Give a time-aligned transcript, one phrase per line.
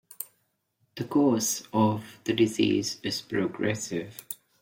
[0.95, 4.25] The course of the disease is progressive.